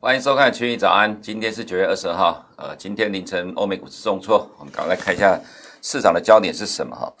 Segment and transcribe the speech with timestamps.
[0.00, 5.38] 欢迎收看《群益早安》，今天是九月二十二号，呃，今天凌晨欧美股市重挫，我们赶快来看一下
[5.82, 7.12] 市场的焦点是什么哈。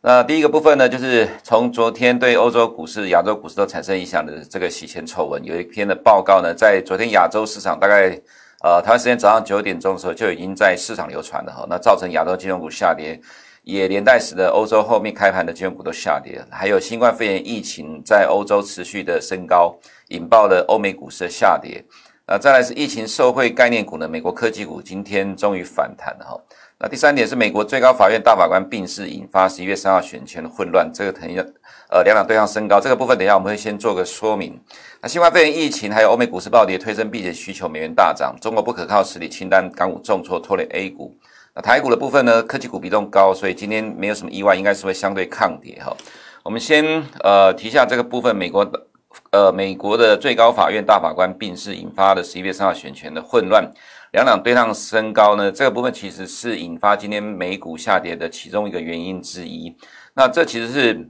[0.00, 8.20] 那第一个部分呢，就是从昨天对欧洲股市、亚洲股市都产生影响的这个洗钱丑闻，有一篇的报告呢，在昨天亚洲市场大概
[8.64, 13.20] 呃台湾时间早上九点钟的时候就已经在市场流传了哈，那造成亚洲金融股下跌，
[13.62, 19.76] 也连带使得欧洲后面开盘的金融股都下跌，还有新冠肺炎疫情在欧洲持续的升高，
[20.08, 21.84] 引爆了欧美股市的下跌。
[22.26, 26.40] 那再来是疫情受惠概念股呢，美国科技股今天终于反弹了哈。
[26.78, 31.44] 那第三点是美国最高法院大法官病逝，引发十一月三号选前的混乱，这个等一下
[31.94, 34.60] 呃两党对抗升高，这个部分等一下我们会先做个说明。
[35.00, 41.16] 那新冠肺炎疫情还有欧美股市暴跌，推升避险需求，美元大涨，中国不可靠实体清单，港股重挫拖累 A 股。
[41.54, 45.96] 那台股的部分呢，科技股比重高，所以今天没有什么意外，应该是会相对抗跌哈。
[46.42, 46.84] 我们先
[47.22, 48.88] 呃提下这个部分，美国的。
[49.30, 53.64] 呃，美国的最高法院大法官病逝，引发的十一月三号选权的混乱，
[54.10, 59.72] 两党对抗升高呢，这个部分其实是引发今天美股下跌的其中一个原因之一。
[60.14, 61.08] 那这其实是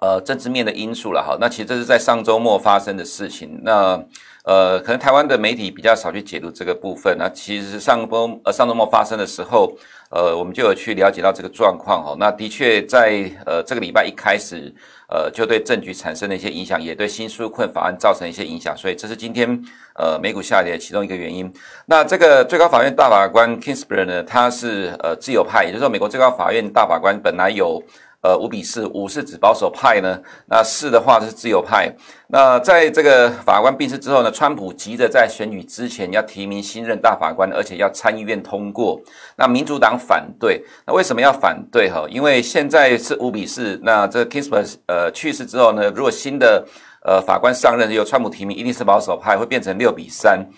[0.00, 1.36] 呃政治面的因素了哈。
[1.40, 3.60] 那其实这是在上周末发生的事情。
[3.62, 4.02] 那
[4.44, 7.16] 呃，可能台湾的媒体比较少去解读这个部分。
[7.18, 9.72] 那其实上周呃上周末发生的时候，
[10.10, 12.14] 呃，我们就有去了解到这个状况哈。
[12.18, 14.74] 那的确在呃这个礼拜一开始。
[15.06, 19.46] 呃，就对政局产生了一些影响，也对新纾困法案造成一些影响，所以这是今天
[19.94, 21.52] 呃美股下跌其中一个原因。
[21.86, 27.80] 那这个最高法院大法官 Kingsbury 呢，他是呃自由派，也就是说美国最高法院大法官本来有。
[28.24, 31.94] 呃，五比四，五是指保守派呢，那四的话是自由派。
[32.28, 38.98] 那在这个法官病逝之后呢，川普急着在选举之前要提名新任大法官，而且要参议院通过。
[39.36, 41.90] 那民主党反对，那为什么要反对？
[41.90, 43.78] 哈，因为现在是五比四。
[43.82, 46.66] 那这个 Ginsburg 呃去世之后呢，如果新的
[47.04, 50.48] 呃法官上任由川普提名，一定是保守派，会变成六比三。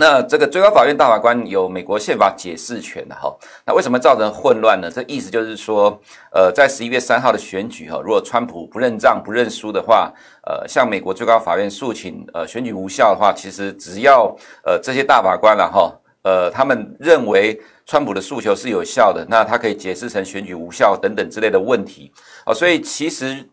[0.00, 3.36] 那这个最高法院大法官有美国宪法解释权的哈，
[3.66, 4.88] 那为什么造成混乱呢？
[4.88, 6.00] 这意思就是说，
[6.32, 10.12] 呃，在十一月三号的选举哈，如果川普不认账不认输的话，
[10.46, 14.32] 呃，向美国最高法院诉请呃选举无效的话，其实只要
[14.64, 15.92] 呃这些大法官了哈，
[16.22, 22.12] 呃，他们认为川普的诉求是有效的，那他可以解释成选举无效等等之类的问题
[22.44, 23.48] 啊，所以其实。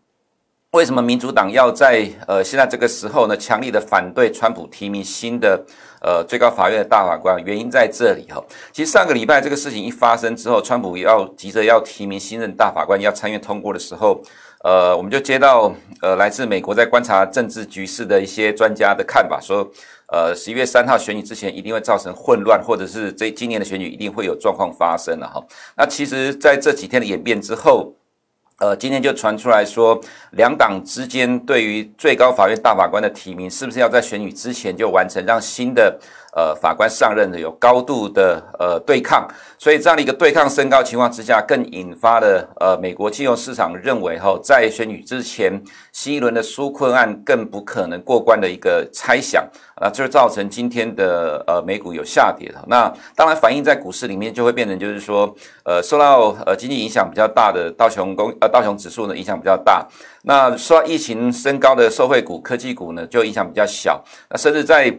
[0.72, 5.64] 为什么民主党要在呃现在这个时候呢，强力的反对川普提名新的
[6.00, 7.42] 呃最高法院的大法官？
[7.44, 8.42] 原因在这里哈。
[8.72, 14.20] 其实上个礼拜这个事情一发生之后，川普要急着要提名新任大法官，要参院通过的时候，
[14.64, 19.68] 呃，我们就接到呃来自美国在观察政治局势的一些专家的看法，说
[20.12, 25.44] 呃十一月三号选举之前一定会造成混乱，或者是这今年的选举一定会有状况发生了哈。
[25.76, 27.94] 那其实在这几天的演变之后。
[28.58, 30.00] 呃，今天就传出来说，
[30.30, 36.00] 两党之间对于最高法院大法官的提名，是不是要在选举之前就完成，让新的
[36.36, 39.26] 呃法官上任的有高度的呃对抗，
[39.58, 45.60] 所以这样的一个对抗升高情况之下，更引发了呃美国金融市场认为哈，在选举之前
[45.92, 49.44] 新一轮的纾困案更不可能过关的一个猜想。
[49.78, 52.54] 啊，就造成今天的呃美股有下跌的。
[52.66, 55.36] 那当然反映在股市里面，就会变成就是说，
[55.66, 59.86] 呃，受到呃经济影响比较大的道琼工呃道琼指数呢影响比较大。
[60.22, 64.02] 那受到疫情升高的受惠股、科技股呢就影响比较小。
[64.30, 64.90] 那甚至在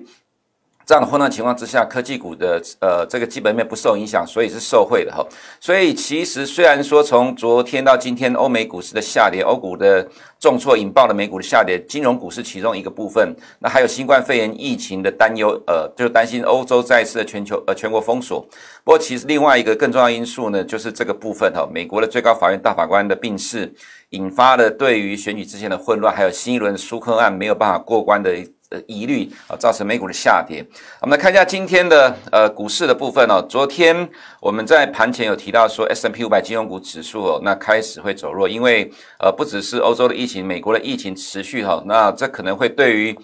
[0.88, 5.22] 这样的混乱情况之下，科技股的呃这个基本面不受影响，所以是受惠的哈。
[5.59, 10.08] 所以其实虽然说从昨天到今天，欧美股市的下跌，欧股的
[10.40, 13.36] 重挫引爆了美股的下跌，金融股是其中一个部分。
[13.59, 18.40] 那还有新冠肺炎疫情的担忧，呃，就担心欧洲再次的全球呃全国封锁。
[18.86, 23.69] 不过其实另外一个更重要因素呢，就是这个部分哈，美国的最高法院大法官的病逝，
[24.12, 28.34] 引发了对于选举之前的混乱，还有新一轮纾困案没有办法过关的。
[28.69, 30.66] 呃，疑虑啊，造成美股的下跌。
[31.01, 33.41] 我们来看一下今天的呃股市的部分哦。
[33.47, 34.09] 昨天
[34.41, 43.18] 我们在盘前有提到说，S&P 五百金融股指数哦，那开始会走弱，因为呃不只是欧洲的疫情，美国的疫情持续哈，那这可能会对于。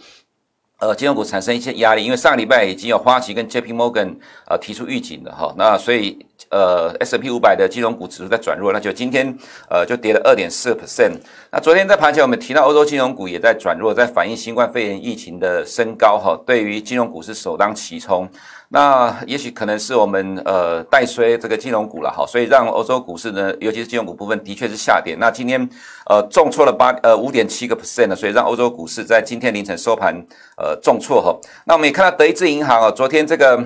[0.80, 4.16] 呃，金融股产生一些压力，因为上个礼拜已经有花旗跟 JP Morgan
[4.50, 9.34] 呃提出预警了哈，那所以呃 S&P 五百的金融股指数在转弱，那就今天
[9.70, 11.14] 呃就跌了二点四 percent。
[11.52, 18.30] 那昨天在盘前我们提到欧洲金融股也在转弱，在反映新冠肺炎疫情的升高哈，对于金融股是首当其冲。
[18.74, 25.16] 那也许可能是我们呃带衰这个金融股了哈，所以让欧洲股市呢，尤其是金融股部分的确是下跌。
[25.20, 25.70] 那今天
[26.08, 30.16] 呃重挫了八呃五点七个 percent 呢，所以让欧洲股市在今天凌晨收盘
[30.58, 31.40] 呃重挫哈。
[31.66, 33.64] 那我们也看到德意志银行啊，昨天这个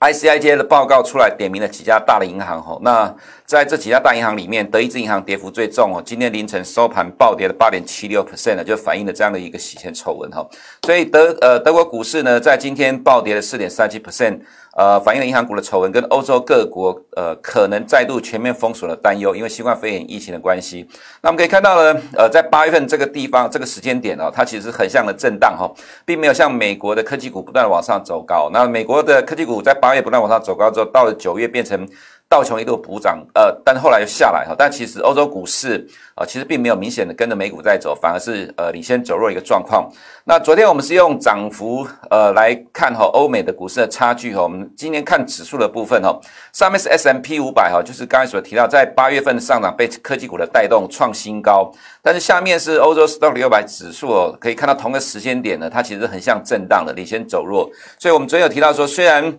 [0.00, 2.78] ICIJ 的报告出来，点名了几家大的银行吼。
[2.82, 3.12] 那
[3.44, 10.46] 在这几家大银行里面，德意志银行跌幅最重哦，今天凌晨收盘暴跌了八点七六 percent 呢，就反映了这样的一个洗钱丑闻哈。
[10.82, 14.38] 所以德呃德国股市呢，在今天暴跌了四点三七 percent。
[14.78, 20.88] 呃，反映了银行股的丑闻跟欧洲各国呃可能再度全面封锁的担忧，因为新冠肺炎疫情的关系。
[21.20, 28.48] 那我们可以看到呢，呃，在八月份这个地方这个时间点哦，它其实很像的震荡哈、哦，并没有像美国的科技股不断往上走高。
[28.52, 31.84] 那美国的科技股在八月不断往上走高之后，到了九月变成。
[32.30, 34.54] 道琼一度补涨，呃，但是后来又下来哈。
[34.56, 39.90] 但其实欧洲股市啊、其实并没有明显的跟着美股在走，反而是呃领先走弱一个状况。
[40.24, 44.42] 那昨天我们是用涨幅呃来看哈，欧美的股市的差距哈。
[44.42, 46.20] 我们今天看指数的部分哈，
[46.52, 51.72] 上面是 S M P 五百哈，就是刚才所提到，在八月份的上涨被科技股的带动创新高。
[52.02, 57.70] 但是下面是欧洲 Stock 六百指数哦，可以看到同个时间点呢，它其实很像震荡的，领先走弱。
[57.98, 59.38] 所以我们昨天有提到说，虽然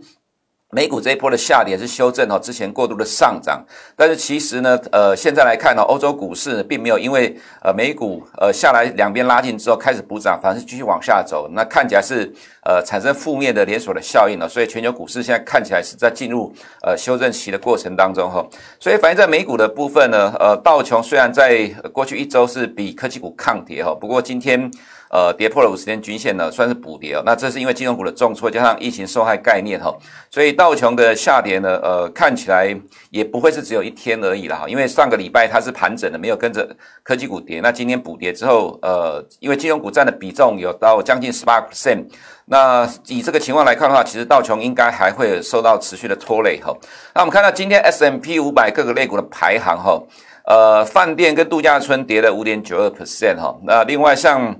[0.71, 12.31] 美股这一波的下跌是修正哦，之前过度的上涨，但是其实呢，呃，现在来看呢，欧洲股市并没有因为呃美股呃下来两边拉近之后开始补涨，反而是继续往下走，那看起来是
[12.63, 18.45] 呃产生负面的连锁的效应了，所以全球股市现在看起来是在进入呃修正期的过程当中哈，
[18.79, 24.69] 所以反映在美股的部分呢，呃，道琼虽然在过去一周是比科技股抗跌哈，不过今天。
[25.11, 27.23] 呃，跌破了五十天均线呢，算是补跌哦。
[27.25, 29.91] 那这是因为金融股的重挫，加上疫情受害概念哈，
[30.29, 32.75] 所以道琼的下跌呢，呃，看起来
[33.09, 34.69] 也不会是只有一天而已了哈。
[34.69, 36.69] 因为上个礼拜它是盘整的，没有跟着
[37.01, 37.59] 科技股跌。
[37.61, 42.05] 那今天补跌之后，呃，因为金融股占的比重有到将近十八 percent，
[42.45, 46.71] 那以这个情况来看的话，其实道琼应该还会受到持续的拖累哈。
[47.15, 49.99] 那我们看到今天 S M P 五百各个类股的排行哈，
[50.45, 53.57] 呃，饭店跟度假村跌了五点九二 percent 哈。
[53.63, 54.55] 那另外像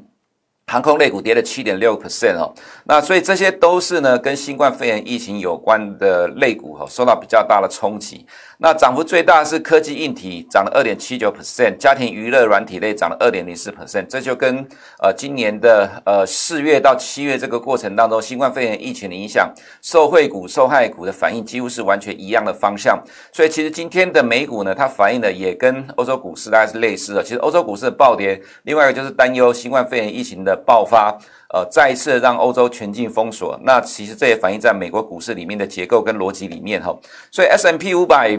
[0.70, 2.54] 航空类股跌了七点六 percent 哦，
[2.86, 8.24] 那所以这些都是呢跟新冠肺炎疫情有关的类股哈，受到比较大的冲击。
[8.62, 14.68] 那涨幅最大是科技硬体涨了二点七九 percent，家庭娱乐软体类涨了二点零四 percent，这就跟
[15.02, 19.52] 呃今年的呃四月到七月这个过程当中，新冠肺炎疫情的影响，
[19.82, 23.02] 受惠股、受害股的反应几乎是完全一样的方向。
[23.32, 27.24] 所以其实今天的美股呢，它反映的也跟欧洲股市大概是类似的。
[27.24, 31.18] 其实欧洲股市的暴跌，另外一个就是担忧新冠肺炎疫情的爆发。
[31.52, 36.96] 呃，再一次让欧洲全境封锁，那其实这也反映在美国股市里面的结构跟逻辑里面哈。
[37.32, 38.38] 所以 S M P 五百，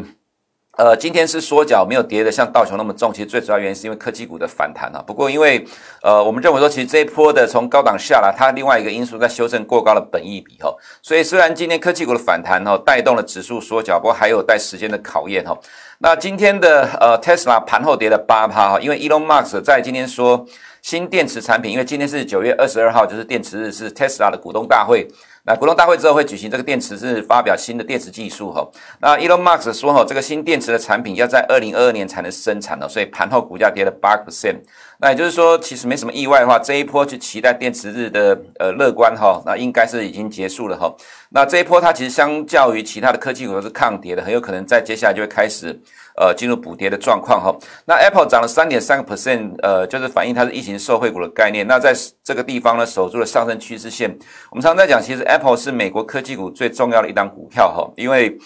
[0.79, 3.13] 呃，今天是缩脚，没有跌得像道琼那么重。
[3.13, 5.03] 其实最主要原因是因为科技股的反弹啊。
[5.07, 5.67] 不过因为
[6.03, 10.75] 呃，我们认为说，其实这一波的从高档下来，它另外一个因素在修正过高的本益比哈。
[11.03, 15.59] 所以虽然今天科技股的反弹哈，带动了指数缩脚，不过还有待时间的考验哈。
[15.99, 20.47] 那今天的呃 Tesla 盘后跌了八趴哈，因为 Elon Musk 在今天说。
[20.83, 25.07] 新电池产品，因为今天是九月二十二号，就是电池日，是 Tesla 的股东大会。
[25.45, 28.69] 那股东大会之后会举行这个电池是，发表新的电池技术哈。
[29.01, 34.61] 那 Elon Musk 说哈，这个新电池的产品要在二零二二年才能生产的，所以盘后股价跌了八 percent。
[35.03, 40.95] 那也就是说，其实没什么意外的话，这一波去期待电池日的呃乐观哈，那应该是已经结束了哈。
[41.31, 45.69] 那这一波它其实相较于其他的科技股都是抗跌的，很有可能在接下来就会开始
[46.17, 47.57] 呃进入补跌的状况哈。
[47.87, 51.67] 那 Apple 涨了三点三个 percent，呃，就是反映它是疫情受惠股的概念。
[51.67, 54.11] 那在这个地方呢，守住了上升趋势线。
[54.51, 58.37] 我们常常在讲，其实 Apple 是美国科技股最重要的一档股票哈，因为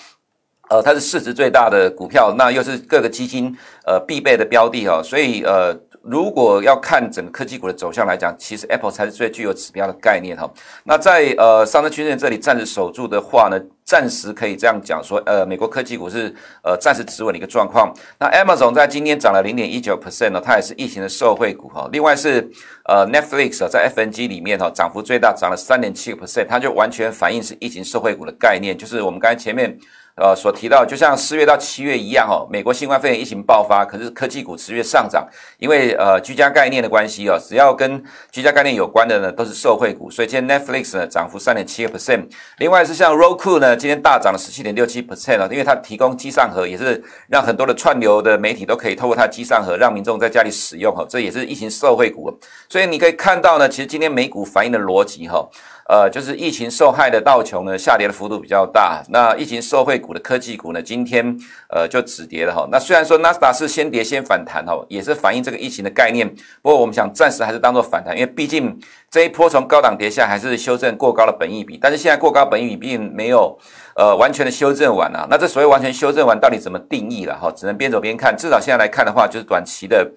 [0.70, 3.52] 呃它是市值最大的股票，那又是各个基金
[3.84, 5.76] 呃必备的标的哈，所以呃。
[6.06, 10.50] 如果要看整个科技股的走向来讲，其实 Apple 才是最具有指标的概念哈。
[10.84, 17.92] 那在呃上证区线这里暂时守住的话呢，暂时可以这样讲说，呃，美国科技股是呃暂时止稳的一个状况。
[18.18, 21.88] 那 Amazon 在今天涨了零点一九 percent 呢，它也是疫情的受惠股哈。
[21.90, 22.50] 另外是
[22.84, 29.78] 呃 Netflix 在 FNG 里面哈，涨幅最大涨了三点七个 percent，它就完全反映是疫情受惠股的概念，就是我们刚才前面。
[30.16, 35.26] 呃，所提到就像四月到七月一样哦，美国新冠肺炎疫情爆发，可是科技股持续上涨，
[35.58, 42.28] 因为呃居家概念的关系哦，只要跟居家概念有关的呢，都是受惠股，所以今天 Netflix 呢涨幅三点七个 percent，
[42.58, 52.32] 另外是像 Roku 呢，今天大涨了十七点六七 percent 哦，因为它提供机上盒，也是让很多的串流的媒体都可以透过它机上盒，让民众在家里使用哈，这也是疫情受惠股，
[52.68, 55.44] 所以你可以看到呢，其实今天美股反映的逻辑哈。
[55.86, 59.02] 呃，就是疫情受害的道琼呢，下跌的幅度比较大。
[59.10, 61.36] 那疫情受惠股的科技股呢，今天
[61.68, 62.66] 呃就止跌了哈。
[62.72, 66.26] 那虽然说纳斯达是先跌先反弹哈，也是反映这个疫情的概念。
[66.62, 68.78] 不过我们想暂时还是当做反弹，因为毕竟
[69.10, 71.78] 这一波从高档跌下，还是修正过高的本益比。
[71.80, 73.58] 但是现在过高本益比并没有
[73.94, 75.26] 呃完全的修正完啊。
[75.28, 77.52] 那这所谓完全修正完，到底怎么定义了哈？
[77.54, 78.34] 只能边走边看。
[78.36, 80.10] 至少现在来看的话，就是短期的。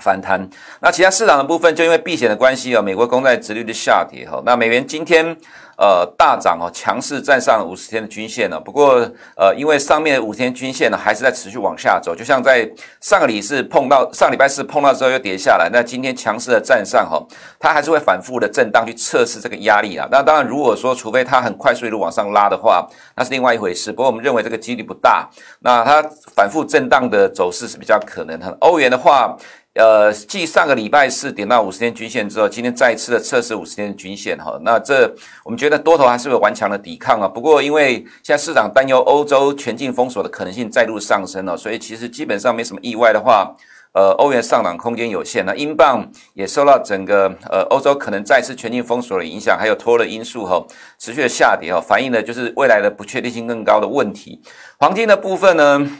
[0.00, 0.48] 反弹，
[0.80, 5.36] 那其他市场的部分就因为避险的关系啊，美国公债殖率的下跌哈，那美元今天
[5.76, 8.60] 呃大涨哦，强势站上五十天的均线了。
[8.60, 8.94] 不过
[9.36, 12.68] 呃，因为上面五天均线呢还是在持续往下走，就像在
[13.00, 17.22] 上个礼是碰到上礼拜四碰到之后又跌下来，那今天强势的站上哈，
[17.58, 20.06] 它还是会反复的震荡去测试这个压力啊。
[20.10, 23.90] 那当然，如果说除非它很快速一路往上拉的话，那是另外一回事。
[23.90, 25.28] 不过我们认为这个几率不大。
[25.60, 26.02] 那它
[26.34, 28.56] 反复震荡的走势是比较可能的。
[28.60, 29.36] 欧元的话。
[29.80, 35.10] 呃，继上个礼拜四点到五十天均线之后，今天再次的测试五十天均线哈，那这
[35.42, 37.26] 我们觉得多头还是有顽强的抵抗啊。
[37.26, 43.56] 不过因为现在市场担忧欧洲全境封锁的可能性再度上升了，所以其实基本上没什么意外的话，
[43.92, 45.46] 呃，欧元上涨空间有限。
[45.46, 50.62] 那英镑也受到整个呃欧洲可能再次全境封锁的影响，还有脱的因素哈，
[50.98, 54.42] 持续的下跌哈，反映的就是未来的不确定性更高的问题。
[54.78, 55.90] 黄金的部分呢？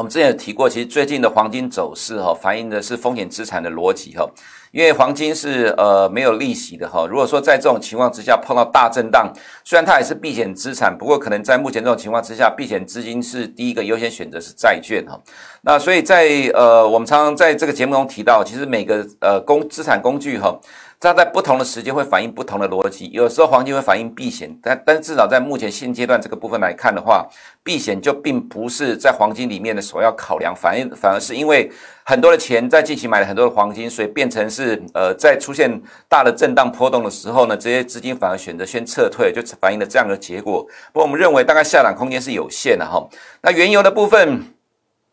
[0.00, 4.26] 我们之前有提过，其实最近的黄金走势哈，反映的是风险资产的逻辑哈。
[4.72, 7.06] 因为黄金是呃没有利息的哈。
[7.06, 9.30] 如果说在这种情况之下碰到大震荡，
[9.62, 15.20] 虽然它也是避险资产，不过可能在目前这种情况之下，避险资金是第一个优先选择是债券哈。
[15.60, 20.58] 那所以在呃我们常常在这个节目中提到，其实每个呃工资产工具哈。
[21.02, 27.26] 它在不同的时间会反映不同的逻辑，有时候黄金会反映避险，但但至少在目前现阶段这个部分来看的话，
[27.64, 31.72] 避险就并不是在黄金里面的首要考量，反映反而是因为
[32.04, 40.62] 很多的钱在进行买了很多的黄金，所以变成是呃在出现大的震荡波动的时候呢，这些资金反而选择先撤退，就反映了这样的结果。
[40.92, 43.08] 不过我们认为大概下档空间是有限的哈。
[43.40, 44.42] 那原油的部分。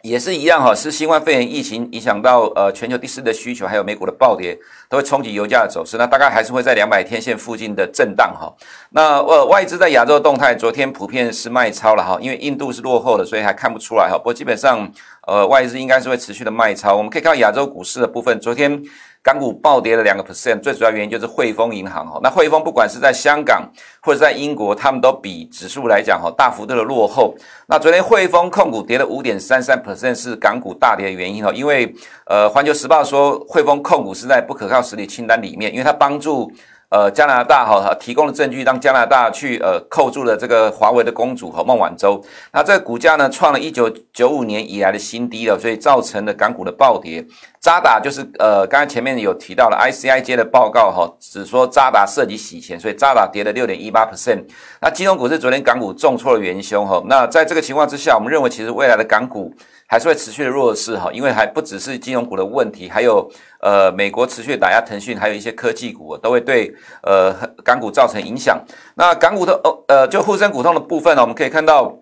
[0.03, 5.97] 也是一样哈，是新冠肺炎疫情影响到呃全球第四的需求，还有美股的暴跌，都会冲击油价的走势。
[5.97, 8.53] 那大概还是会在两百天线附近的震荡哈。
[8.91, 14.17] 那呃外资在亚洲动态，昨天普遍是卖超了哈，因为印度是落后的，所以还看不出来哈。
[14.17, 14.89] 不过基本上
[15.27, 16.95] 呃外资应该是会持续的卖超。
[16.95, 18.81] 我们可以看到亚洲股市的部分，昨天。
[19.23, 22.17] 港股暴跌了两个 percent，最主要原因就是汇丰银行哈。
[22.23, 23.69] 那汇丰不管是在香港
[24.01, 27.35] 或者在英国，他们都比指数来讲哈大幅度的落后。
[27.67, 31.51] 那昨天汇丰控股跌了五点三三 percent，是港股大跌的原因哦。
[31.53, 31.93] 因为
[32.27, 36.49] 呃，环球时报说汇丰控股是在不可靠实体清单里面，因为它帮助。
[36.89, 42.23] 呃，加拿大哈提供的证据，让加拿大去呃扣住了这个华为的公主和孟晚舟。
[42.53, 47.25] 那这个股价呢，创了一九九五年以来的新低了，所以造成了港股的暴跌。
[47.59, 54.45] 渣打就是呃，刚才前面有提到了 ICIJ 的报告哈，只说渣打涉及洗钱，所以渣打跌了六点一八 percent。
[54.81, 57.03] 那金融股是昨天港股重挫的元凶哈。
[57.07, 59.53] 那在这个情况之下，我们认为其实未来的港股。
[59.87, 63.27] 还是会持续的弱势哈，因为还不只是金融股的问题，还有
[63.61, 68.61] 呃美国持续打压腾讯，还有一些科技股都会对呃港股造成影响。
[68.95, 71.97] 那港股的哦呃就沪深股通的部分呢，我们可以看到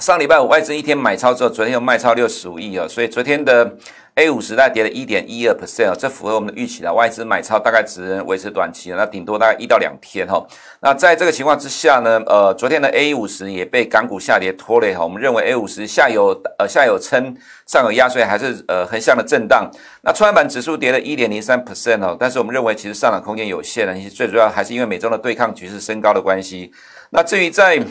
[0.00, 3.76] 上礼拜五外资一天买超之后，昨天又卖超六十五亿啊，所以昨天的。
[4.16, 6.94] A 五十大概跌了一点一二 percent，这符合我们的预期了。
[6.94, 10.40] 外资买超大概只能维持短期，那顶多大概一到两天哈。
[10.80, 15.02] 那在这个情况之下呢，呃，昨天的 A 五十也被港股下跌拖累哈。
[15.02, 16.28] 我们认为 A 五十下有
[16.60, 19.68] 呃下有撑，上有压，所以还是呃横向的震荡。
[20.02, 26.70] 那创业板指数跌了一点零三 percent 哦，但是我们认为其实上涨空间有限的，其实最主要还是因为美中的对抗局势升高的关系。
[27.10, 27.84] 那至于在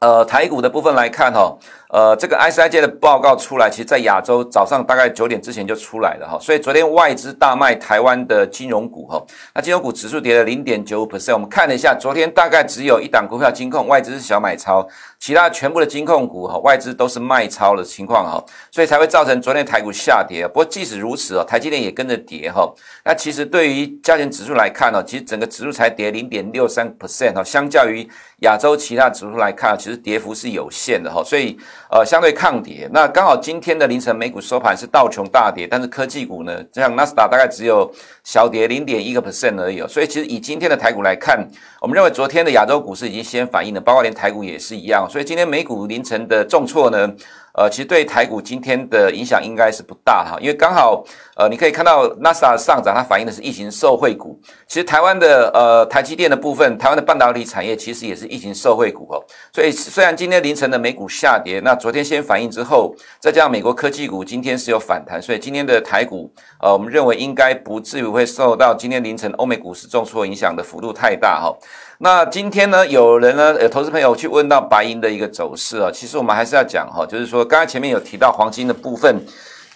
[0.00, 1.58] 呃台股的部分来看哈。
[1.92, 9.22] 呃，这个 ICIJ 的报告出来，其实在亚洲早上大概九点之前就出来了哈，所以昨天外资大卖台湾的金融股哈，
[9.54, 20.48] 那金融股指数跌了零点九五 percent，我们看了一下，昨天大概只有一档股票金控外资是小买超，其他全部的金控股哈外资都是卖超的情况哈，所以才会造成昨天台股下跌。
[20.48, 22.72] 不过即使如此哦，台积电也跟着跌哈。
[23.04, 28.08] 那其实对于加权指数来看呢，其实整个指数才跌零点六三 percent 哈，相较于
[28.38, 31.58] 亚洲其他指数来看，其实跌幅是有限的哈，所以。
[31.92, 37.92] 呃，相对抗跌，那刚好今天的凌晨美股收盘是道琼大跌，但是科技股呢，像纳斯达大概只有
[38.24, 39.86] 小跌零点一个 percent 而已。
[39.86, 41.46] 所以其实以今天的台股来看，
[41.82, 45.06] 我们认为昨天的亚洲股市已经先反应了，包括连台股也是一样。
[45.06, 47.12] 所以今天美股凌晨的重挫呢，
[47.54, 51.04] 呃，其实对台股今天的影响应该是不大哈，因为刚好。
[51.34, 54.38] 呃，你可以看到 NASA 上涨，它反映的是疫情受惠股。
[54.66, 59.16] 其实台湾的呃台积电的部分，台湾的半导体产业其实也是疫情受惠股哦。
[59.50, 66.30] 所以虽然今天凌晨的美股下跌，那昨天先反应之后，再加上美国科技股今天是有反弹，所以今天的台股，
[66.60, 71.56] 呃，我们认为应该不至于会受到今天凌晨欧美股市重挫影响的幅度太大哈。
[72.04, 79.24] 那今天呢，有人呢，有投资朋友去问到白银的一个走势啊，其实我们还是要讲哈，就是说刚才前面有提到黄金的部分。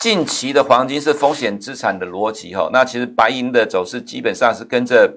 [0.00, 5.08] 近期的黄金是风险资产的逻辑哈，那其实白银的走势基本上是跟着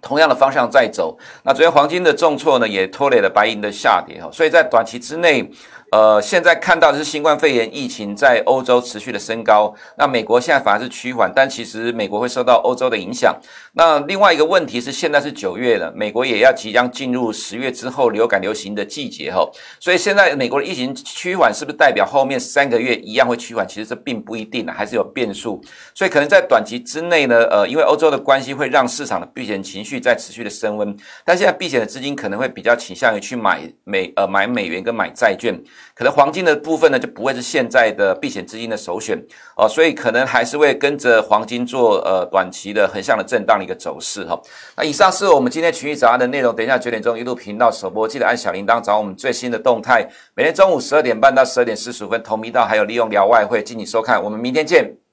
[0.00, 1.18] 同样的方向在走。
[1.42, 5.50] 那昨天黄金的重挫呢，也拖累了白银的下跌哈，所以在短期之内，
[5.90, 13.34] 呃，现在看到的是新冠肺炎疫情在欧洲持续的升高，那美国现在反而是趋缓，但其实美国会受到欧洲的影响。
[13.72, 19.48] 那另外一个问题是，现在是九月了，美国也要即将进入十月之后流感流行的季节哈，
[19.80, 23.66] 所以现在美国的疫情趋缓是不是代表后面三个月一样会趋缓？
[23.66, 25.58] 其实这并不一定的，还是有变数。
[25.94, 35.58] 所以可能在短期之内呢，呃，因为欧洲的关系会让市场的避险情绪在持续的升温，但现在避险的资金可能会比较倾向于去买美呃买美元跟买债券。
[35.94, 39.18] 可能黄金的部分呢，就不会是现在的避险资金的首选
[39.56, 44.40] 哦，所以可能还是会跟着黄金做呃短期的横向的震荡的一个走势哈。
[44.76, 50.08] 那以上是我们今天群益早安的内容，等一下九点钟一路频道首播，记得按小铃铛找我们最新的动态。
[50.34, 55.07] 每天中午十二点半到十二点四十五分，同频道还有利用聊外汇，敬请收看，我们明天见。